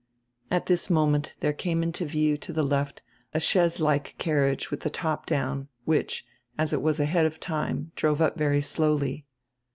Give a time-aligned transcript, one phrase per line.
[0.49, 3.03] At diis moment diere came into view to die left
[3.35, 6.25] a chaise like carriage widi die top down, which,
[6.57, 9.27] as it was ahead of time, drove up very slowly.